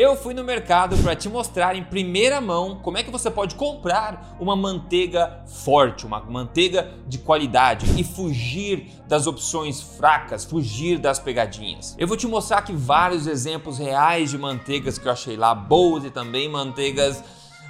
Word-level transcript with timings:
Eu 0.00 0.16
fui 0.16 0.32
no 0.32 0.42
mercado 0.42 0.96
para 1.02 1.14
te 1.14 1.28
mostrar 1.28 1.76
em 1.76 1.84
primeira 1.84 2.40
mão 2.40 2.76
como 2.76 2.96
é 2.96 3.02
que 3.02 3.10
você 3.10 3.30
pode 3.30 3.54
comprar 3.54 4.34
uma 4.40 4.56
manteiga 4.56 5.44
forte, 5.46 6.06
uma 6.06 6.20
manteiga 6.20 6.90
de 7.06 7.18
qualidade 7.18 7.84
e 8.00 8.02
fugir 8.02 8.90
das 9.06 9.26
opções 9.26 9.82
fracas, 9.82 10.42
fugir 10.42 10.96
das 10.96 11.18
pegadinhas. 11.18 11.94
Eu 11.98 12.08
vou 12.08 12.16
te 12.16 12.26
mostrar 12.26 12.60
aqui 12.60 12.72
vários 12.72 13.26
exemplos 13.26 13.76
reais 13.76 14.30
de 14.30 14.38
manteigas 14.38 14.96
que 14.96 15.06
eu 15.06 15.12
achei 15.12 15.36
lá 15.36 15.54
boas 15.54 16.02
e 16.02 16.10
também 16.10 16.48
manteigas 16.48 17.22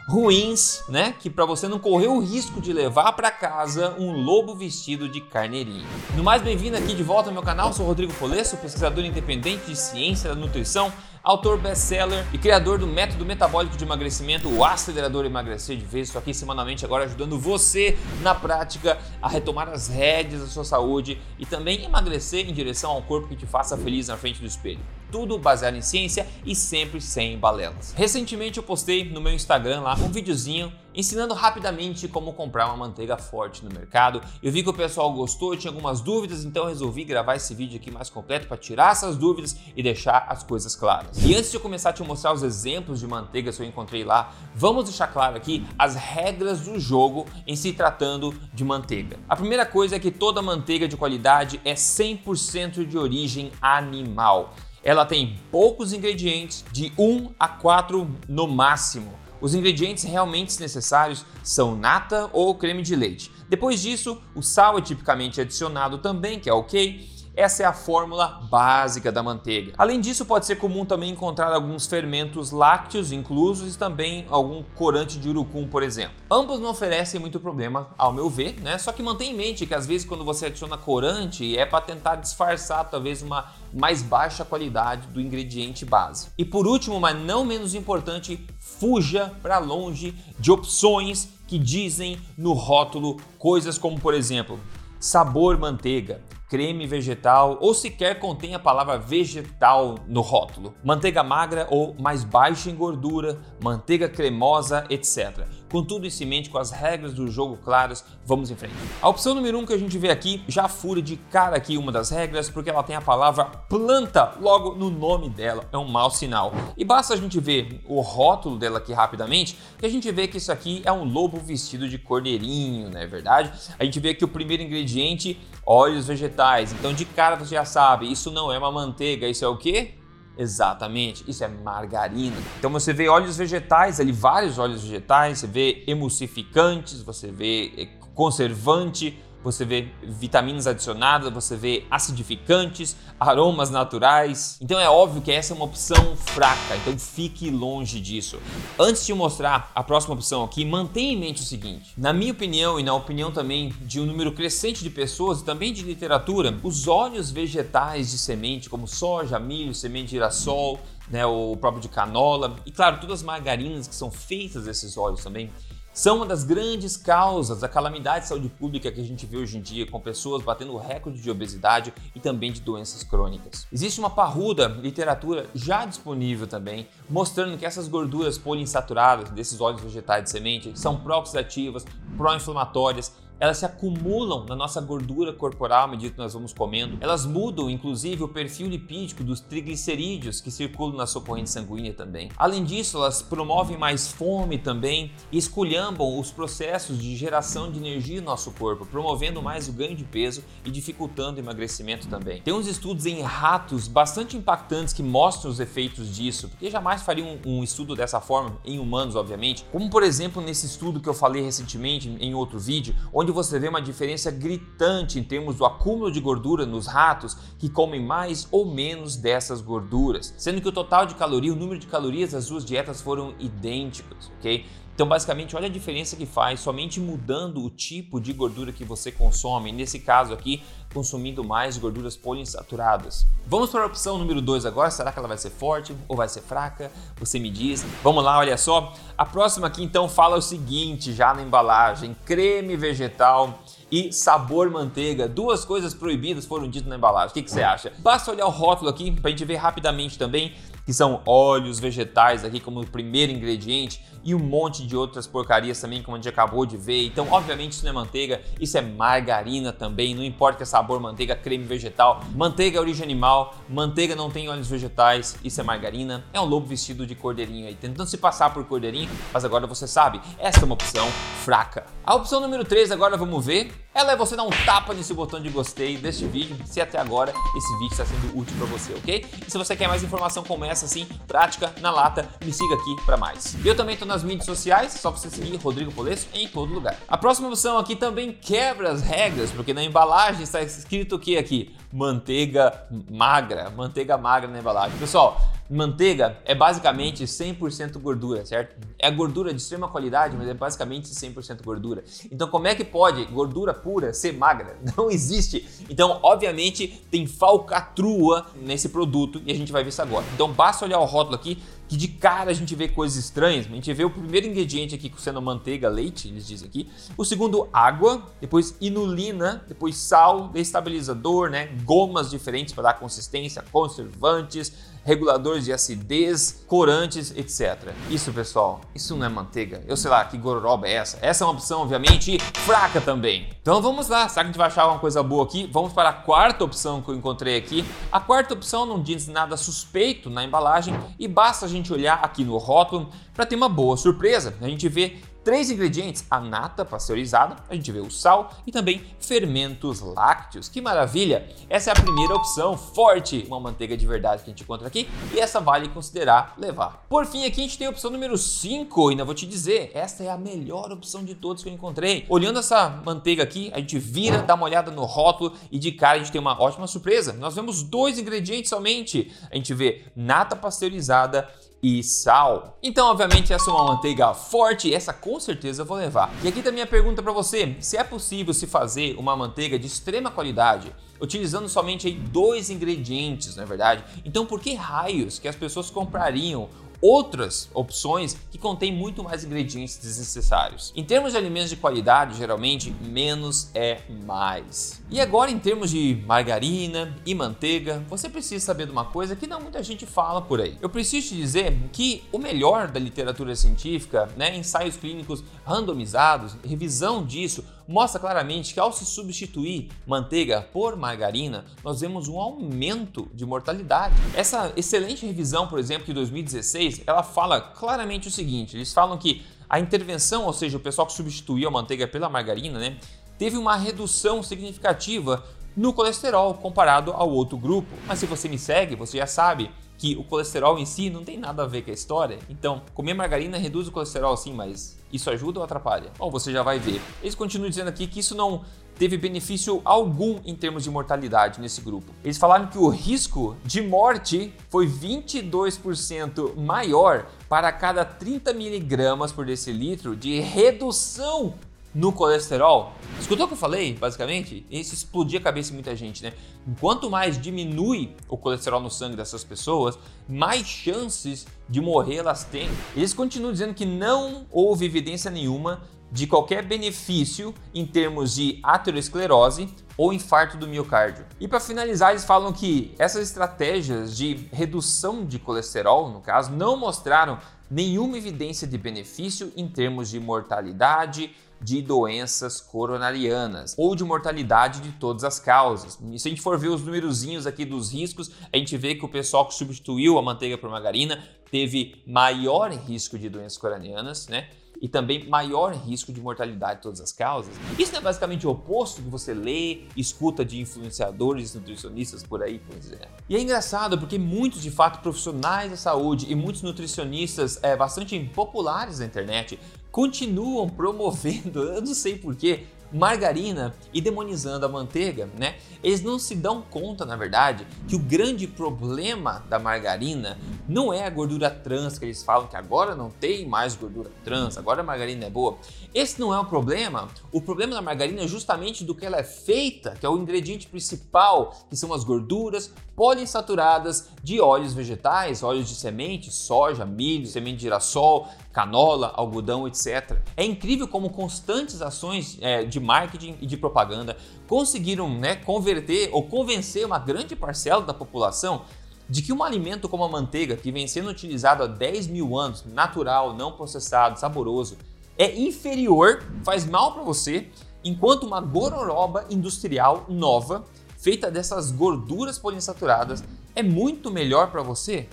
ruins, 0.06 0.84
né? 0.88 1.12
Que 1.18 1.28
para 1.28 1.44
você 1.44 1.66
não 1.66 1.80
correr 1.80 2.06
o 2.06 2.20
risco 2.20 2.60
de 2.60 2.72
levar 2.72 3.12
para 3.14 3.32
casa 3.32 3.96
um 3.98 4.12
lobo 4.12 4.54
vestido 4.54 5.08
de 5.08 5.20
carneirinho. 5.20 5.86
No 6.16 6.22
mais, 6.22 6.42
bem-vindo 6.42 6.76
aqui 6.76 6.94
de 6.94 7.02
volta 7.02 7.28
ao 7.28 7.32
meu 7.32 7.42
canal. 7.42 7.72
Sou 7.72 7.84
Rodrigo 7.84 8.12
Polesso, 8.14 8.56
pesquisador 8.56 9.04
independente 9.04 9.66
de 9.66 9.74
ciência 9.74 10.30
da 10.30 10.36
nutrição 10.36 10.92
autor 11.22 11.58
best-seller 11.58 12.26
e 12.32 12.38
criador 12.38 12.78
do 12.78 12.86
método 12.86 13.24
metabólico 13.24 13.76
de 13.76 13.84
emagrecimento, 13.84 14.48
o 14.48 14.64
acelerador 14.64 15.24
emagrecer 15.24 15.76
de 15.76 15.84
vez. 15.84 16.08
Estou 16.08 16.20
aqui 16.20 16.32
semanalmente 16.32 16.84
agora 16.84 17.04
ajudando 17.04 17.38
você 17.38 17.98
na 18.22 18.34
prática 18.34 18.98
a 19.20 19.28
retomar 19.28 19.68
as 19.68 19.88
rédeas 19.88 20.42
da 20.42 20.48
sua 20.48 20.64
saúde 20.64 21.20
e 21.38 21.44
também 21.44 21.84
emagrecer 21.84 22.48
em 22.48 22.52
direção 22.52 22.92
ao 22.92 23.02
corpo 23.02 23.28
que 23.28 23.36
te 23.36 23.46
faça 23.46 23.76
feliz 23.76 24.08
na 24.08 24.16
frente 24.16 24.40
do 24.40 24.46
espelho 24.46 24.80
tudo 25.10 25.36
baseado 25.38 25.74
em 25.74 25.82
ciência 25.82 26.26
e 26.46 26.54
sempre 26.54 27.00
sem 27.00 27.36
balelas. 27.36 27.92
Recentemente 27.96 28.58
eu 28.58 28.62
postei 28.62 29.04
no 29.04 29.20
meu 29.20 29.32
Instagram 29.32 29.80
lá 29.80 29.94
um 29.94 30.08
videozinho 30.08 30.72
ensinando 30.94 31.34
rapidamente 31.34 32.08
como 32.08 32.32
comprar 32.32 32.66
uma 32.66 32.76
manteiga 32.76 33.16
forte 33.16 33.64
no 33.64 33.70
mercado. 33.70 34.20
Eu 34.42 34.50
vi 34.50 34.62
que 34.62 34.68
o 34.68 34.74
pessoal 34.74 35.12
gostou, 35.12 35.56
tinha 35.56 35.70
algumas 35.70 36.00
dúvidas, 36.00 36.44
então 36.44 36.66
resolvi 36.66 37.04
gravar 37.04 37.36
esse 37.36 37.54
vídeo 37.54 37.76
aqui 37.76 37.90
mais 37.90 38.10
completo 38.10 38.46
para 38.46 38.56
tirar 38.56 38.92
essas 38.92 39.16
dúvidas 39.16 39.56
e 39.76 39.82
deixar 39.82 40.26
as 40.28 40.42
coisas 40.42 40.74
claras. 40.74 41.24
E 41.24 41.34
antes 41.34 41.50
de 41.50 41.56
eu 41.56 41.60
começar 41.60 41.90
a 41.90 41.92
te 41.92 42.02
mostrar 42.02 42.32
os 42.32 42.42
exemplos 42.42 43.00
de 43.00 43.06
manteigas 43.06 43.56
que 43.56 43.62
eu 43.62 43.66
encontrei 43.66 44.04
lá, 44.04 44.32
vamos 44.54 44.84
deixar 44.84 45.06
claro 45.08 45.36
aqui 45.36 45.66
as 45.78 45.94
regras 45.94 46.60
do 46.60 46.78
jogo 46.78 47.26
em 47.46 47.56
se 47.56 47.72
tratando 47.72 48.34
de 48.52 48.64
manteiga. 48.64 49.18
A 49.28 49.36
primeira 49.36 49.66
coisa 49.66 49.96
é 49.96 49.98
que 49.98 50.10
toda 50.10 50.42
manteiga 50.42 50.88
de 50.88 50.96
qualidade 50.96 51.60
é 51.64 51.74
100% 51.74 52.86
de 52.86 52.98
origem 52.98 53.52
animal. 53.60 54.54
Ela 54.82 55.04
tem 55.04 55.38
poucos 55.50 55.92
ingredientes, 55.92 56.64
de 56.72 56.90
1 56.98 57.34
a 57.38 57.48
4 57.48 58.10
no 58.26 58.48
máximo. 58.48 59.12
Os 59.40 59.54
ingredientes 59.54 60.04
realmente 60.04 60.60
necessários 60.60 61.24
são 61.42 61.76
nata 61.76 62.28
ou 62.32 62.54
creme 62.54 62.82
de 62.82 62.94
leite. 62.94 63.32
Depois 63.48 63.80
disso, 63.80 64.20
o 64.34 64.42
sal 64.42 64.78
é 64.78 64.82
tipicamente 64.82 65.40
adicionado 65.40 65.98
também, 65.98 66.38
que 66.38 66.48
é 66.48 66.52
ok, 66.52 67.08
essa 67.34 67.62
é 67.62 67.66
a 67.66 67.72
fórmula 67.72 68.40
básica 68.50 69.10
da 69.10 69.22
manteiga. 69.22 69.72
Além 69.78 70.00
disso, 70.00 70.26
pode 70.26 70.46
ser 70.46 70.56
comum 70.56 70.84
também 70.84 71.10
encontrar 71.10 71.52
alguns 71.52 71.86
fermentos 71.86 72.50
lácteos 72.50 73.12
inclusos 73.12 73.74
e 73.74 73.78
também 73.78 74.26
algum 74.28 74.62
corante 74.74 75.18
de 75.18 75.28
urucum, 75.28 75.66
por 75.66 75.82
exemplo. 75.82 76.14
Ambos 76.30 76.60
não 76.60 76.70
oferecem 76.70 77.20
muito 77.20 77.38
problema, 77.38 77.88
ao 77.96 78.12
meu 78.12 78.28
ver, 78.28 78.60
né? 78.60 78.76
Só 78.78 78.92
que 78.92 79.02
mantenha 79.02 79.32
em 79.32 79.36
mente 79.36 79.64
que 79.64 79.74
às 79.74 79.86
vezes 79.86 80.06
quando 80.06 80.24
você 80.24 80.46
adiciona 80.46 80.76
corante 80.76 81.56
é 81.56 81.64
para 81.64 81.80
tentar 81.80 82.16
disfarçar 82.16 82.90
talvez 82.90 83.22
uma 83.22 83.50
mais 83.72 84.02
baixa 84.02 84.44
qualidade 84.44 85.06
do 85.08 85.20
ingrediente 85.20 85.84
base. 85.84 86.28
E 86.36 86.44
por 86.44 86.66
último, 86.66 87.00
mas 87.00 87.18
não 87.18 87.44
menos 87.44 87.74
importante, 87.74 88.46
fuja 88.58 89.32
para 89.42 89.58
longe 89.58 90.14
de 90.38 90.50
opções 90.50 91.28
que 91.46 91.58
dizem 91.58 92.18
no 92.36 92.52
rótulo 92.52 93.20
coisas 93.38 93.76
como, 93.76 93.98
por 93.98 94.14
exemplo, 94.14 94.58
sabor 94.98 95.58
manteiga, 95.58 96.20
creme 96.50 96.84
vegetal 96.84 97.56
ou 97.60 97.72
sequer 97.72 98.18
contém 98.18 98.56
a 98.56 98.58
palavra 98.58 98.98
vegetal 98.98 99.94
no 100.08 100.20
rótulo. 100.20 100.74
Manteiga 100.82 101.22
magra 101.22 101.68
ou 101.70 101.94
mais 101.96 102.24
baixa 102.24 102.68
em 102.68 102.74
gordura, 102.74 103.38
manteiga 103.62 104.08
cremosa, 104.08 104.84
etc. 104.90 105.46
Com 105.70 105.84
tudo 105.84 106.04
isso 106.04 106.24
em 106.24 106.26
mente, 106.26 106.50
com 106.50 106.58
as 106.58 106.72
regras 106.72 107.14
do 107.14 107.28
jogo 107.28 107.56
claras, 107.56 108.04
vamos 108.26 108.50
em 108.50 108.56
frente. 108.56 108.74
A 109.00 109.08
opção 109.08 109.32
número 109.32 109.56
1 109.58 109.60
um 109.60 109.66
que 109.66 109.72
a 109.72 109.78
gente 109.78 109.96
vê 109.96 110.10
aqui 110.10 110.42
já 110.48 110.66
fura 110.66 111.00
de 111.00 111.16
cara 111.16 111.56
aqui 111.56 111.78
uma 111.78 111.92
das 111.92 112.10
regras 112.10 112.50
porque 112.50 112.68
ela 112.68 112.82
tem 112.82 112.96
a 112.96 113.00
palavra 113.00 113.44
planta 113.44 114.34
logo 114.40 114.74
no 114.74 114.90
nome 114.90 115.30
dela. 115.30 115.64
É 115.72 115.78
um 115.78 115.86
mau 115.86 116.10
sinal. 116.10 116.52
E 116.76 116.84
basta 116.84 117.14
a 117.14 117.16
gente 117.16 117.38
ver 117.38 117.80
o 117.86 118.00
rótulo 118.00 118.58
dela 118.58 118.78
aqui 118.78 118.92
rapidamente 118.92 119.56
que 119.78 119.86
a 119.86 119.88
gente 119.88 120.10
vê 120.10 120.26
que 120.26 120.38
isso 120.38 120.50
aqui 120.50 120.82
é 120.84 120.90
um 120.90 121.04
lobo 121.04 121.38
vestido 121.38 121.88
de 121.88 121.96
cordeirinho, 121.96 122.90
não 122.90 123.00
é 123.00 123.06
verdade? 123.06 123.52
A 123.78 123.84
gente 123.84 124.00
vê 124.00 124.12
que 124.12 124.24
o 124.24 124.28
primeiro 124.28 124.64
ingrediente, 124.64 125.38
óleos 125.64 126.08
vegetais. 126.08 126.39
Então 126.72 126.92
de 126.92 127.04
cara 127.04 127.36
você 127.36 127.54
já 127.54 127.64
sabe, 127.64 128.10
isso 128.10 128.30
não 128.30 128.52
é 128.52 128.58
uma 128.58 128.72
manteiga, 128.72 129.28
isso 129.28 129.44
é 129.44 129.48
o 129.48 129.56
quê? 129.56 129.94
Exatamente, 130.38 131.22
isso 131.28 131.44
é 131.44 131.48
margarina. 131.48 132.36
Então 132.58 132.70
você 132.70 132.92
vê 132.92 133.08
óleos 133.08 133.36
vegetais 133.36 134.00
ali, 134.00 134.10
vários 134.10 134.58
óleos 134.58 134.82
vegetais, 134.82 135.38
você 135.38 135.46
vê 135.46 135.84
emulsificantes, 135.86 137.02
você 137.02 137.30
vê 137.30 137.72
eh, 137.76 137.88
conservante, 138.14 139.18
você 139.42 139.64
vê 139.64 139.88
vitaminas 140.02 140.66
adicionadas, 140.66 141.32
você 141.32 141.56
vê 141.56 141.84
acidificantes, 141.90 142.96
aromas 143.18 143.70
naturais. 143.70 144.58
Então 144.60 144.78
é 144.78 144.88
óbvio 144.88 145.22
que 145.22 145.32
essa 145.32 145.52
é 145.52 145.56
uma 145.56 145.64
opção 145.64 146.16
fraca, 146.16 146.76
então 146.76 146.98
fique 146.98 147.50
longe 147.50 148.00
disso. 148.00 148.38
Antes 148.78 149.06
de 149.06 149.14
mostrar 149.14 149.70
a 149.74 149.82
próxima 149.82 150.14
opção 150.14 150.44
aqui, 150.44 150.64
mantenha 150.64 151.12
em 151.12 151.18
mente 151.18 151.42
o 151.42 151.44
seguinte: 151.44 151.92
na 151.96 152.12
minha 152.12 152.32
opinião 152.32 152.78
e 152.78 152.82
na 152.82 152.94
opinião 152.94 153.30
também 153.30 153.74
de 153.80 154.00
um 154.00 154.06
número 154.06 154.32
crescente 154.32 154.82
de 154.82 154.90
pessoas 154.90 155.40
e 155.40 155.44
também 155.44 155.72
de 155.72 155.82
literatura, 155.82 156.58
os 156.62 156.86
óleos 156.86 157.30
vegetais 157.30 158.10
de 158.10 158.18
semente, 158.18 158.68
como 158.68 158.86
soja, 158.86 159.38
milho, 159.38 159.74
semente 159.74 160.06
de 160.06 160.10
girassol, 160.10 160.80
né, 161.08 161.26
o 161.26 161.56
próprio 161.56 161.82
de 161.82 161.88
canola 161.88 162.56
e 162.64 162.70
claro, 162.70 163.00
todas 163.00 163.20
as 163.20 163.22
margarinas 163.22 163.88
que 163.88 163.94
são 163.94 164.10
feitas 164.10 164.64
desses 164.64 164.96
óleos 164.96 165.22
também 165.22 165.50
são 165.92 166.16
uma 166.16 166.26
das 166.26 166.44
grandes 166.44 166.96
causas 166.96 167.60
da 167.60 167.68
calamidade 167.68 168.20
de 168.20 168.28
saúde 168.28 168.48
pública 168.48 168.92
que 168.92 169.00
a 169.00 169.04
gente 169.04 169.26
vê 169.26 169.36
hoje 169.36 169.58
em 169.58 169.60
dia, 169.60 169.86
com 169.86 170.00
pessoas 170.00 170.42
batendo 170.42 170.76
recorde 170.76 171.20
de 171.20 171.30
obesidade 171.30 171.92
e 172.14 172.20
também 172.20 172.52
de 172.52 172.60
doenças 172.60 173.02
crônicas. 173.02 173.66
Existe 173.72 173.98
uma 173.98 174.10
parruda 174.10 174.68
literatura 174.68 175.46
já 175.54 175.84
disponível 175.84 176.46
também, 176.46 176.86
mostrando 177.08 177.58
que 177.58 177.66
essas 177.66 177.88
gorduras 177.88 178.38
poliinsaturadas 178.38 179.30
desses 179.30 179.60
óleos 179.60 179.80
vegetais 179.80 180.24
de 180.24 180.30
semente 180.30 180.78
são 180.78 180.96
pró-oxidativas, 180.96 181.84
pró-inflamatórias 182.16 183.12
elas 183.40 183.56
se 183.56 183.64
acumulam 183.64 184.44
na 184.44 184.54
nossa 184.54 184.82
gordura 184.82 185.32
corporal 185.32 185.84
à 185.84 185.88
medida 185.88 186.12
que 186.12 186.18
nós 186.18 186.34
vamos 186.34 186.52
comendo. 186.52 186.98
Elas 187.00 187.24
mudam, 187.24 187.70
inclusive, 187.70 188.22
o 188.22 188.28
perfil 188.28 188.68
lipídico 188.68 189.24
dos 189.24 189.40
triglicerídeos 189.40 190.42
que 190.42 190.50
circulam 190.50 190.94
na 190.94 191.06
sua 191.06 191.22
corrente 191.22 191.48
sanguínea 191.48 191.94
também. 191.94 192.28
Além 192.36 192.62
disso, 192.62 192.98
elas 192.98 193.22
promovem 193.22 193.78
mais 193.78 194.12
fome 194.12 194.58
também 194.58 195.10
e 195.32 195.38
esculhambam 195.38 196.18
os 196.18 196.30
processos 196.30 196.98
de 196.98 197.16
geração 197.16 197.72
de 197.72 197.78
energia 197.78 198.20
no 198.20 198.26
nosso 198.26 198.50
corpo, 198.50 198.84
promovendo 198.84 199.40
mais 199.40 199.68
o 199.68 199.72
ganho 199.72 199.96
de 199.96 200.04
peso 200.04 200.44
e 200.62 200.70
dificultando 200.70 201.38
o 201.38 201.40
emagrecimento 201.42 202.08
também. 202.08 202.42
Tem 202.42 202.52
uns 202.52 202.66
estudos 202.66 203.06
em 203.06 203.22
ratos 203.22 203.88
bastante 203.88 204.36
impactantes 204.36 204.92
que 204.92 205.02
mostram 205.02 205.50
os 205.50 205.60
efeitos 205.60 206.14
disso, 206.14 206.50
porque 206.50 206.70
jamais 206.70 207.02
faria 207.02 207.24
um, 207.24 207.38
um 207.46 207.64
estudo 207.64 207.96
dessa 207.96 208.20
forma 208.20 208.58
em 208.66 208.78
humanos, 208.78 209.16
obviamente, 209.16 209.64
como 209.72 209.88
por 209.88 210.02
exemplo 210.02 210.42
nesse 210.42 210.66
estudo 210.66 211.00
que 211.00 211.08
eu 211.08 211.14
falei 211.14 211.42
recentemente 211.42 212.14
em 212.20 212.34
outro 212.34 212.58
vídeo, 212.58 212.94
onde 213.12 213.29
onde 213.30 213.32
você 213.32 213.58
vê 213.58 213.68
uma 213.68 213.80
diferença 213.80 214.30
gritante 214.30 215.18
em 215.18 215.22
termos 215.22 215.56
do 215.56 215.64
acúmulo 215.64 216.10
de 216.10 216.20
gordura 216.20 216.66
nos 216.66 216.86
ratos 216.86 217.36
que 217.58 217.68
comem 217.68 218.04
mais 218.04 218.48
ou 218.50 218.66
menos 218.66 219.16
dessas 219.16 219.60
gorduras, 219.60 220.34
sendo 220.36 220.60
que 220.60 220.68
o 220.68 220.72
total 220.72 221.06
de 221.06 221.14
caloria, 221.14 221.52
o 221.52 221.56
número 221.56 221.78
de 221.78 221.86
calorias 221.86 222.32
das 222.32 222.48
duas 222.48 222.64
dietas 222.64 223.00
foram 223.00 223.34
idênticos, 223.38 224.30
ok? 224.38 224.66
Então, 224.92 225.08
basicamente, 225.08 225.56
olha 225.56 225.66
a 225.66 225.70
diferença 225.70 226.14
que 226.14 226.26
faz 226.26 226.60
somente 226.60 227.00
mudando 227.00 227.64
o 227.64 227.70
tipo 227.70 228.20
de 228.20 228.34
gordura 228.34 228.70
que 228.70 228.84
você 228.84 229.10
consome. 229.10 229.72
Nesse 229.72 230.00
caso 230.00 230.34
aqui, 230.34 230.62
consumindo 230.92 231.44
mais 231.44 231.78
gorduras 231.78 232.16
poliinsaturadas. 232.16 233.26
Vamos 233.46 233.70
para 233.70 233.82
a 233.82 233.86
opção 233.86 234.18
número 234.18 234.40
2 234.40 234.66
agora. 234.66 234.90
Será 234.90 235.12
que 235.12 235.18
ela 235.18 235.28
vai 235.28 235.38
ser 235.38 235.50
forte 235.50 235.94
ou 236.08 236.16
vai 236.16 236.28
ser 236.28 236.40
fraca? 236.40 236.90
Você 237.18 237.38
me 237.38 237.50
diz. 237.50 237.84
Vamos 238.02 238.24
lá, 238.24 238.38
olha 238.38 238.56
só. 238.56 238.92
A 239.16 239.24
próxima 239.24 239.66
aqui 239.66 239.82
então 239.82 240.08
fala 240.08 240.36
o 240.36 240.42
seguinte, 240.42 241.12
já 241.12 241.32
na 241.32 241.42
embalagem: 241.42 242.16
creme 242.24 242.76
vegetal 242.76 243.60
e 243.90 244.12
sabor 244.12 244.70
manteiga. 244.70 245.28
Duas 245.28 245.64
coisas 245.64 245.94
proibidas 245.94 246.44
foram 246.44 246.68
ditas 246.68 246.88
na 246.88 246.96
embalagem. 246.96 247.30
O 247.30 247.34
que, 247.34 247.42
que 247.42 247.50
você 247.50 247.62
acha? 247.62 247.92
Basta 247.98 248.30
olhar 248.30 248.46
o 248.46 248.50
rótulo 248.50 248.88
aqui 248.88 249.10
para 249.10 249.28
a 249.28 249.30
gente 249.30 249.44
ver 249.44 249.56
rapidamente 249.56 250.18
também 250.18 250.54
que 250.84 250.92
são 250.92 251.22
óleos 251.26 251.78
vegetais 251.78 252.44
aqui 252.44 252.60
como 252.60 252.84
primeiro 252.86 253.32
ingrediente 253.32 254.04
e 254.22 254.34
um 254.34 254.38
monte 254.38 254.86
de 254.86 254.96
outras 254.96 255.26
porcarias 255.26 255.80
também, 255.80 256.02
como 256.02 256.16
a 256.16 256.18
gente 256.18 256.28
acabou 256.28 256.66
de 256.66 256.76
ver. 256.76 257.06
Então, 257.06 257.26
obviamente, 257.30 257.72
isso 257.72 257.84
não 257.84 257.90
é 257.90 257.94
manteiga, 257.94 258.40
isso 258.60 258.76
é 258.76 258.80
margarina 258.80 259.72
também, 259.72 260.14
não 260.14 260.22
importa 260.22 260.58
que 260.58 260.62
é 260.62 260.66
sabor 260.66 261.00
manteiga, 261.00 261.34
creme 261.34 261.64
vegetal. 261.64 262.20
Manteiga 262.34 262.78
é 262.78 262.80
origem 262.80 263.02
animal, 263.02 263.54
manteiga 263.68 264.14
não 264.14 264.30
tem 264.30 264.48
óleos 264.48 264.68
vegetais, 264.68 265.36
isso 265.42 265.60
é 265.60 265.64
margarina. 265.64 266.24
É 266.32 266.40
um 266.40 266.44
lobo 266.44 266.66
vestido 266.66 267.06
de 267.06 267.14
cordeirinho 267.14 267.66
aí, 267.66 267.74
tentando 267.74 268.08
se 268.08 268.18
passar 268.18 268.52
por 268.52 268.64
cordeirinho, 268.64 269.10
mas 269.32 269.44
agora 269.44 269.66
você 269.66 269.86
sabe, 269.86 270.20
essa 270.38 270.60
é 270.60 270.64
uma 270.64 270.74
opção 270.74 271.06
fraca. 271.44 271.86
A 272.04 272.14
opção 272.14 272.40
número 272.40 272.64
3 272.64 272.90
agora 272.90 273.16
vamos 273.16 273.44
ver 273.44 273.72
ela 273.94 274.12
é 274.12 274.16
você 274.16 274.36
dar 274.36 274.44
um 274.44 274.50
tapa 274.64 274.94
nesse 274.94 275.12
botão 275.12 275.40
de 275.40 275.48
gostei 275.48 275.96
deste 275.96 276.24
vídeo, 276.24 276.56
se 276.64 276.80
até 276.80 276.98
agora 276.98 277.32
esse 277.56 277.72
vídeo 277.74 277.92
está 277.92 278.06
sendo 278.06 278.38
útil 278.38 278.56
para 278.56 278.66
você, 278.66 278.94
ok? 278.94 279.26
E 279.46 279.50
se 279.50 279.58
você 279.58 279.74
quer 279.74 279.88
mais 279.88 280.02
informação 280.02 280.44
como 280.44 280.64
essa, 280.64 280.86
assim, 280.86 281.06
prática, 281.26 281.72
na 281.80 281.90
lata, 281.90 282.28
me 282.44 282.52
siga 282.52 282.74
aqui 282.74 282.96
para 283.04 283.16
mais. 283.16 283.56
Eu 283.64 283.76
também 283.76 283.94
estou 283.94 284.06
nas 284.06 284.22
mídias 284.22 284.46
sociais, 284.46 284.92
só 284.92 285.10
você 285.10 285.28
seguir 285.28 285.56
Rodrigo 285.56 285.92
Polesso 285.92 286.28
em 286.32 286.46
todo 286.46 286.72
lugar. 286.72 286.96
A 287.08 287.18
próxima 287.18 287.48
opção 287.48 287.78
aqui 287.78 287.96
também 287.96 288.32
quebra 288.32 288.90
as 288.92 289.02
regras, 289.02 289.50
porque 289.50 289.74
na 289.74 289.82
embalagem 289.82 290.42
está 290.42 290.62
escrito 290.62 291.16
o 291.16 291.18
que 291.18 291.36
aqui? 291.36 291.74
Manteiga 291.92 292.86
magra, 293.10 293.70
manteiga 293.70 294.16
magra 294.16 294.48
na 294.48 294.60
embalagem. 294.60 294.96
Pessoal, 294.98 295.40
Manteiga 295.70 296.36
é 296.44 296.52
basicamente 296.52 297.22
100% 297.22 297.98
gordura, 297.98 298.44
certo? 298.44 298.74
É 298.98 299.08
gordura 299.08 299.54
de 299.54 299.62
extrema 299.62 299.86
qualidade, 299.86 300.36
mas 300.36 300.48
é 300.48 300.54
basicamente 300.54 301.08
100% 301.08 301.62
gordura. 301.62 302.02
Então, 302.30 302.48
como 302.48 302.66
é 302.66 302.74
que 302.74 302.84
pode 302.84 303.24
gordura 303.26 303.72
pura 303.72 304.12
ser 304.12 304.32
magra? 304.32 304.76
Não 304.96 305.08
existe. 305.08 305.64
Então, 305.88 306.18
obviamente, 306.24 307.00
tem 307.08 307.24
falcatrua 307.24 308.46
nesse 308.56 308.88
produto 308.88 309.40
e 309.46 309.52
a 309.52 309.54
gente 309.54 309.70
vai 309.70 309.84
ver 309.84 309.90
isso 309.90 310.02
agora. 310.02 310.26
Então, 310.34 310.50
basta 310.50 310.84
olhar 310.84 310.98
o 310.98 311.04
rótulo 311.04 311.36
aqui 311.36 311.56
que 311.90 311.96
de 311.96 312.06
cara 312.06 312.52
a 312.52 312.54
gente 312.54 312.72
vê 312.76 312.86
coisas 312.86 313.18
estranhas. 313.18 313.66
A 313.66 313.70
gente 313.70 313.92
vê 313.92 314.04
o 314.04 314.10
primeiro 314.10 314.46
ingrediente 314.46 314.94
aqui 314.94 315.12
sendo 315.18 315.42
manteiga, 315.42 315.88
leite, 315.88 316.28
eles 316.28 316.46
dizem 316.46 316.68
aqui. 316.68 316.88
O 317.16 317.24
segundo, 317.24 317.68
água, 317.72 318.22
depois 318.40 318.76
inulina, 318.80 319.64
depois 319.66 319.96
sal, 319.96 320.50
destabilizador, 320.50 321.50
né? 321.50 321.66
Gomas 321.82 322.30
diferentes 322.30 322.72
para 322.72 322.84
dar 322.84 322.94
consistência, 322.94 323.64
conservantes, 323.72 324.72
reguladores 325.10 325.64
de 325.64 325.72
acidez, 325.72 326.64
corantes, 326.68 327.34
etc. 327.36 327.92
Isso, 328.08 328.32
pessoal, 328.32 328.80
isso 328.94 329.16
não 329.16 329.26
é 329.26 329.28
manteiga. 329.28 329.82
Eu 329.88 329.96
sei 329.96 330.08
lá 330.08 330.24
que 330.24 330.38
gororoba 330.38 330.86
é 330.86 330.92
essa. 330.92 331.18
Essa 331.20 331.42
é 331.42 331.46
uma 331.48 331.52
opção, 331.54 331.80
obviamente, 331.80 332.38
fraca 332.64 333.00
também. 333.00 333.48
Então 333.60 333.82
vamos 333.82 334.08
lá, 334.08 334.28
será 334.28 334.44
que 334.44 334.50
a 334.50 334.52
gente 334.52 334.56
vai 334.56 334.68
achar 334.68 334.86
uma 334.86 335.00
coisa 335.00 335.20
boa 335.20 335.42
aqui? 335.42 335.68
Vamos 335.72 335.92
para 335.92 336.10
a 336.10 336.12
quarta 336.12 336.62
opção 336.62 337.02
que 337.02 337.10
eu 337.10 337.16
encontrei 337.16 337.56
aqui. 337.56 337.84
A 338.12 338.20
quarta 338.20 338.54
opção 338.54 338.86
não 338.86 339.02
diz 339.02 339.26
nada 339.26 339.56
suspeito 339.56 340.30
na 340.30 340.44
embalagem 340.44 340.96
e 341.18 341.26
basta 341.26 341.66
a 341.66 341.68
gente 341.68 341.92
olhar 341.92 342.20
aqui 342.22 342.44
no 342.44 342.56
rótulo 342.56 343.10
para 343.34 343.44
ter 343.44 343.56
uma 343.56 343.68
boa 343.68 343.96
surpresa. 343.96 344.54
A 344.60 344.68
gente 344.68 344.88
vê 344.88 345.16
Três 345.42 345.70
ingredientes: 345.70 346.24
a 346.30 346.38
nata 346.38 346.84
pasteurizada, 346.84 347.56
a 347.68 347.74
gente 347.74 347.90
vê 347.90 348.00
o 348.00 348.10
sal 348.10 348.50
e 348.66 348.72
também 348.72 349.04
fermentos 349.18 350.00
lácteos. 350.00 350.68
Que 350.68 350.80
maravilha! 350.80 351.48
Essa 351.68 351.90
é 351.90 351.92
a 351.92 352.00
primeira 352.00 352.34
opção, 352.34 352.76
forte, 352.76 353.44
uma 353.46 353.58
manteiga 353.58 353.96
de 353.96 354.06
verdade 354.06 354.42
que 354.42 354.50
a 354.50 354.52
gente 354.52 354.62
encontra 354.62 354.86
aqui 354.86 355.08
e 355.32 355.40
essa 355.40 355.60
vale 355.60 355.88
considerar 355.88 356.54
levar. 356.58 357.06
Por 357.08 357.24
fim, 357.24 357.46
aqui 357.46 357.60
a 357.60 357.64
gente 357.64 357.78
tem 357.78 357.86
a 357.86 357.90
opção 357.90 358.10
número 358.10 358.36
5, 358.36 359.08
ainda 359.08 359.24
vou 359.24 359.34
te 359.34 359.46
dizer, 359.46 359.90
essa 359.94 360.22
é 360.22 360.30
a 360.30 360.36
melhor 360.36 360.92
opção 360.92 361.24
de 361.24 361.34
todos 361.34 361.62
que 361.62 361.68
eu 361.68 361.72
encontrei. 361.72 362.26
Olhando 362.28 362.58
essa 362.58 362.90
manteiga 363.04 363.42
aqui, 363.42 363.70
a 363.74 363.78
gente 363.78 363.98
vira, 363.98 364.42
dá 364.42 364.54
uma 364.54 364.66
olhada 364.66 364.90
no 364.90 365.04
rótulo 365.04 365.54
e 365.70 365.78
de 365.78 365.92
cara 365.92 366.16
a 366.16 366.18
gente 366.18 366.32
tem 366.32 366.40
uma 366.40 366.60
ótima 366.60 366.86
surpresa. 366.86 367.32
Nós 367.32 367.54
vemos 367.54 367.82
dois 367.82 368.18
ingredientes 368.18 368.68
somente. 368.68 369.32
A 369.50 369.56
gente 369.56 369.72
vê 369.72 370.04
nata 370.14 370.54
pasteurizada 370.54 371.48
e 371.82 372.02
sal. 372.02 372.78
Então, 372.82 373.08
obviamente, 373.08 373.52
essa 373.52 373.70
é 373.70 373.72
uma 373.72 373.84
manteiga 373.84 374.34
forte, 374.34 374.92
essa 374.92 375.12
com 375.12 375.40
certeza 375.40 375.82
eu 375.82 375.86
vou 375.86 375.96
levar. 375.96 376.32
E 376.42 376.48
aqui 376.48 376.62
também 376.62 376.82
a 376.82 376.86
pergunta 376.86 377.22
para 377.22 377.32
você, 377.32 377.76
se 377.80 377.96
é 377.96 378.04
possível 378.04 378.52
se 378.52 378.66
fazer 378.66 379.16
uma 379.18 379.36
manteiga 379.36 379.78
de 379.78 379.86
extrema 379.86 380.30
qualidade 380.30 380.94
utilizando 381.20 381.68
somente 381.68 382.06
aí 382.06 382.14
dois 382.14 382.70
ingredientes, 382.70 383.54
não 383.54 383.62
é 383.62 383.66
verdade? 383.66 384.02
Então, 384.24 384.46
por 384.46 384.60
que 384.60 384.74
raios 384.74 385.38
que 385.38 385.48
as 385.48 385.56
pessoas 385.56 385.90
comprariam 385.90 386.68
outras 387.00 387.68
opções 387.72 388.36
que 388.50 388.58
contêm 388.58 388.92
muito 388.92 389.22
mais 389.22 389.44
ingredientes 389.44 389.96
desnecessários. 389.98 390.92
Em 390.94 391.04
termos 391.04 391.32
de 391.32 391.38
alimentos 391.38 391.70
de 391.70 391.76
qualidade, 391.76 392.36
geralmente 392.36 392.90
menos 392.90 393.70
é 393.74 394.00
mais. 394.24 395.02
E 395.10 395.20
agora 395.20 395.50
em 395.50 395.58
termos 395.58 395.90
de 395.90 396.22
margarina 396.26 397.16
e 397.24 397.34
manteiga, 397.34 398.04
você 398.08 398.28
precisa 398.28 398.64
saber 398.64 398.86
de 398.86 398.92
uma 398.92 399.04
coisa 399.04 399.34
que 399.34 399.46
não 399.46 399.60
muita 399.60 399.82
gente 399.82 400.06
fala 400.06 400.42
por 400.42 400.60
aí. 400.60 400.76
Eu 400.80 400.88
preciso 400.88 401.28
te 401.28 401.36
dizer 401.36 401.76
que 401.92 402.24
o 402.32 402.38
melhor 402.38 402.88
da 402.88 403.00
literatura 403.00 403.54
científica, 403.54 404.28
né, 404.36 404.56
ensaios 404.56 404.96
clínicos 404.96 405.42
randomizados, 405.64 406.56
revisão 406.64 407.24
disso, 407.24 407.64
mostra 407.90 408.20
claramente 408.20 408.72
que 408.72 408.78
ao 408.78 408.92
se 408.92 409.04
substituir 409.04 409.90
manteiga 410.06 410.62
por 410.72 410.94
margarina, 410.94 411.64
nós 411.82 412.00
vemos 412.00 412.28
um 412.28 412.38
aumento 412.38 413.28
de 413.34 413.44
mortalidade. 413.44 414.14
Essa 414.32 414.72
excelente 414.76 415.26
revisão, 415.26 415.66
por 415.66 415.76
exemplo, 415.76 416.06
de 416.06 416.12
2016, 416.12 417.02
ela 417.04 417.24
fala 417.24 417.60
claramente 417.60 418.28
o 418.28 418.30
seguinte: 418.30 418.76
eles 418.76 418.92
falam 418.92 419.18
que 419.18 419.42
a 419.68 419.80
intervenção, 419.80 420.44
ou 420.44 420.52
seja, 420.52 420.76
o 420.76 420.80
pessoal 420.80 421.04
que 421.04 421.12
substituiu 421.12 421.66
a 421.66 421.70
manteiga 421.70 422.06
pela 422.06 422.28
margarina, 422.28 422.78
né, 422.78 422.96
teve 423.36 423.56
uma 423.56 423.76
redução 423.76 424.40
significativa 424.40 425.44
no 425.76 425.92
colesterol 425.92 426.54
comparado 426.54 427.10
ao 427.10 427.28
outro 427.28 427.58
grupo. 427.58 427.88
Mas 428.06 428.20
se 428.20 428.26
você 428.26 428.48
me 428.48 428.58
segue, 428.58 428.94
você 428.94 429.18
já 429.18 429.26
sabe 429.26 429.68
que 430.00 430.16
o 430.16 430.24
colesterol 430.24 430.78
em 430.78 430.86
si 430.86 431.10
não 431.10 431.22
tem 431.22 431.36
nada 431.36 431.62
a 431.62 431.66
ver 431.66 431.82
com 431.82 431.90
a 431.90 431.94
história. 431.94 432.38
Então, 432.48 432.80
comer 432.94 433.12
margarina 433.12 433.58
reduz 433.58 433.86
o 433.86 433.92
colesterol 433.92 434.34
sim, 434.34 434.50
mas 434.54 434.98
isso 435.12 435.28
ajuda 435.28 435.58
ou 435.58 435.64
atrapalha? 435.64 436.10
Bom, 436.18 436.30
você 436.30 436.50
já 436.50 436.62
vai 436.62 436.78
ver. 436.78 437.02
Eles 437.20 437.34
continuam 437.34 437.68
dizendo 437.68 437.88
aqui 437.88 438.06
que 438.06 438.20
isso 438.20 438.34
não 438.34 438.64
teve 438.98 439.18
benefício 439.18 439.82
algum 439.84 440.40
em 440.42 440.54
termos 440.54 440.84
de 440.84 440.90
mortalidade 440.90 441.60
nesse 441.60 441.82
grupo. 441.82 442.14
Eles 442.24 442.38
falaram 442.38 442.68
que 442.68 442.78
o 442.78 442.88
risco 442.88 443.54
de 443.62 443.82
morte 443.82 444.54
foi 444.70 444.86
22% 444.86 446.56
maior 446.56 447.26
para 447.46 447.70
cada 447.70 448.02
30 448.02 448.54
miligramas 448.54 449.32
por 449.32 449.44
decilitro 449.44 450.16
de 450.16 450.40
redução 450.40 451.52
no 451.94 452.12
colesterol. 452.12 452.92
Escutou 453.18 453.46
o 453.46 453.48
que 453.48 453.54
eu 453.54 453.58
falei, 453.58 453.94
basicamente? 453.94 454.64
Isso 454.70 454.94
explodia 454.94 455.38
a 455.38 455.42
cabeça 455.42 455.68
de 455.70 455.74
muita 455.74 455.94
gente, 455.96 456.22
né? 456.22 456.32
Quanto 456.80 457.10
mais 457.10 457.40
diminui 457.40 458.14
o 458.28 458.36
colesterol 458.36 458.80
no 458.80 458.90
sangue 458.90 459.16
dessas 459.16 459.42
pessoas, 459.42 459.98
mais 460.28 460.66
chances 460.66 461.46
de 461.68 461.80
morrer 461.80 462.16
elas 462.16 462.44
têm. 462.44 462.68
Eles 462.94 463.12
continuam 463.12 463.52
dizendo 463.52 463.74
que 463.74 463.84
não 463.84 464.46
houve 464.50 464.86
evidência 464.86 465.30
nenhuma 465.30 465.82
de 466.12 466.26
qualquer 466.26 466.64
benefício 466.64 467.54
em 467.72 467.86
termos 467.86 468.34
de 468.34 468.58
aterosclerose 468.62 469.68
ou 469.96 470.12
infarto 470.12 470.56
do 470.56 470.66
miocárdio. 470.66 471.24
E 471.38 471.46
para 471.46 471.60
finalizar, 471.60 472.10
eles 472.10 472.24
falam 472.24 472.52
que 472.52 472.94
essas 472.98 473.22
estratégias 473.22 474.16
de 474.16 474.48
redução 474.52 475.24
de 475.24 475.38
colesterol, 475.38 476.10
no 476.10 476.20
caso, 476.20 476.50
não 476.50 476.76
mostraram 476.76 477.38
nenhuma 477.70 478.18
evidência 478.18 478.66
de 478.66 478.76
benefício 478.76 479.52
em 479.56 479.68
termos 479.68 480.10
de 480.10 480.18
mortalidade, 480.18 481.32
de 481.60 481.82
doenças 481.82 482.60
coronarianas 482.60 483.74
ou 483.76 483.94
de 483.94 484.04
mortalidade 484.04 484.80
de 484.80 484.92
todas 484.92 485.24
as 485.24 485.38
causas. 485.38 485.98
E 486.12 486.18
se 486.18 486.28
a 486.28 486.30
gente 486.30 486.40
for 486.40 486.58
ver 486.58 486.68
os 486.68 486.82
númerozinhos 486.82 487.46
aqui 487.46 487.64
dos 487.64 487.92
riscos, 487.92 488.30
a 488.52 488.56
gente 488.56 488.76
vê 488.76 488.94
que 488.94 489.04
o 489.04 489.08
pessoal 489.08 489.46
que 489.46 489.54
substituiu 489.54 490.18
a 490.18 490.22
manteiga 490.22 490.56
por 490.56 490.70
margarina 490.70 491.22
teve 491.50 492.02
maior 492.06 492.70
risco 492.70 493.18
de 493.18 493.28
doenças 493.28 493.58
coronarianas, 493.58 494.28
né? 494.28 494.48
E 494.80 494.88
também 494.88 495.28
maior 495.28 495.74
risco 495.74 496.12
de 496.12 496.20
mortalidade 496.20 496.76
de 496.76 496.82
todas 496.82 497.00
as 497.00 497.12
causas. 497.12 497.52
Isso 497.78 497.94
é 497.94 498.00
basicamente 498.00 498.46
o 498.46 498.50
oposto 498.50 499.02
que 499.02 499.08
você 499.08 499.34
lê, 499.34 499.82
escuta 499.96 500.44
de 500.44 500.60
influenciadores, 500.60 501.54
nutricionistas 501.54 502.22
por 502.22 502.42
aí, 502.42 502.60
pois 502.66 502.92
é. 502.92 503.08
E 503.28 503.36
é 503.36 503.40
engraçado 503.40 503.98
porque 503.98 504.18
muitos, 504.18 504.62
de 504.62 504.70
fato, 504.70 505.02
profissionais 505.02 505.70
da 505.70 505.76
saúde 505.76 506.26
e 506.30 506.34
muitos 506.34 506.62
nutricionistas 506.62 507.58
é, 507.62 507.76
bastante 507.76 508.18
populares 508.34 509.00
na 509.00 509.06
internet 509.06 509.58
continuam 509.90 510.68
promovendo, 510.68 511.62
eu 511.74 511.82
não 511.82 511.94
sei 511.94 512.16
porquê, 512.16 512.64
margarina 512.92 513.74
e 513.92 514.00
demonizando 514.00 514.66
a 514.66 514.68
manteiga, 514.68 515.28
né? 515.38 515.56
Eles 515.82 516.02
não 516.02 516.18
se 516.18 516.34
dão 516.34 516.62
conta, 516.62 517.04
na 517.06 517.16
verdade, 517.16 517.66
que 517.88 517.96
o 517.96 517.98
grande 517.98 518.46
problema 518.46 519.44
da 519.48 519.58
margarina 519.58 520.38
não 520.68 520.92
é 520.92 521.06
a 521.06 521.10
gordura 521.10 521.50
trans, 521.50 521.98
que 521.98 522.04
eles 522.04 522.22
falam 522.22 522.46
que 522.46 522.56
agora 522.56 522.94
não 522.94 523.10
tem 523.10 523.46
mais 523.46 523.74
gordura 523.74 524.10
trans, 524.24 524.58
agora 524.58 524.80
a 524.80 524.84
margarina 524.84 525.26
é 525.26 525.30
boa. 525.30 525.56
Esse 525.94 526.20
não 526.20 526.34
é 526.34 526.38
o 526.38 526.44
problema. 526.44 527.08
O 527.32 527.40
problema 527.40 527.74
da 527.74 527.82
margarina 527.82 528.22
é 528.22 528.28
justamente 528.28 528.84
do 528.84 528.94
que 528.94 529.06
ela 529.06 529.18
é 529.18 529.24
feita, 529.24 529.96
que 529.98 530.04
é 530.04 530.08
o 530.08 530.18
ingrediente 530.18 530.66
principal, 530.66 531.54
que 531.68 531.76
são 531.76 531.92
as 531.92 532.04
gorduras 532.04 532.72
poliinsaturadas 532.96 534.10
de 534.22 534.40
óleos 534.40 534.74
vegetais, 534.74 535.42
óleos 535.42 535.68
de 535.68 535.74
semente, 535.74 536.30
soja, 536.30 536.84
milho, 536.84 537.26
semente 537.26 537.56
de 537.56 537.62
girassol, 537.62 538.28
canola, 538.52 539.12
algodão, 539.16 539.66
etc. 539.66 540.18
É 540.36 540.44
incrível 540.44 540.88
como 540.88 541.10
constantes 541.10 541.80
ações 541.80 542.38
é, 542.40 542.64
de 542.64 542.79
marketing 542.80 543.36
e 543.40 543.46
de 543.46 543.56
propaganda 543.56 544.16
conseguiram 544.48 545.08
né, 545.08 545.36
converter 545.36 546.08
ou 546.12 546.24
convencer 546.24 546.84
uma 546.84 546.98
grande 546.98 547.36
parcela 547.36 547.82
da 547.82 547.94
população 547.94 548.62
de 549.08 549.22
que 549.22 549.32
um 549.32 549.42
alimento 549.42 549.88
como 549.88 550.04
a 550.04 550.08
manteiga, 550.08 550.56
que 550.56 550.70
vem 550.70 550.86
sendo 550.86 551.10
utilizado 551.10 551.64
há 551.64 551.66
10 551.66 552.06
mil 552.06 552.38
anos, 552.38 552.64
natural, 552.64 553.34
não 553.34 553.52
processado, 553.52 554.18
saboroso, 554.18 554.78
é 555.18 555.38
inferior, 555.38 556.22
faz 556.44 556.64
mal 556.64 556.94
para 556.94 557.02
você, 557.02 557.48
enquanto 557.84 558.24
uma 558.24 558.40
gororoba 558.40 559.26
industrial 559.28 560.06
nova, 560.08 560.64
feita 560.96 561.30
dessas 561.30 561.72
gorduras 561.72 562.38
poliinsaturadas, 562.38 563.24
é 563.54 563.62
muito 563.62 564.10
melhor 564.10 564.50
para 564.50 564.62
você? 564.62 565.08